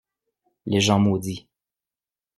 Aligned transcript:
Les 0.65 0.79
gens 0.81 0.97
maudits. 0.97 1.47